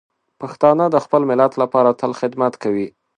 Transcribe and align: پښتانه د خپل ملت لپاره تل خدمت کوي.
پښتانه 0.41 0.85
د 0.91 0.95
خپل 1.05 1.21
ملت 1.31 1.53
لپاره 1.61 1.89
تل 1.99 2.11
خدمت 2.19 2.53
کوي. 2.63 2.87